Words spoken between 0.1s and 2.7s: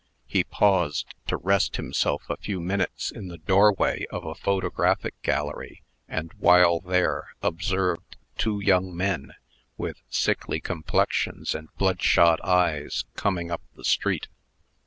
He paused to rest himself a few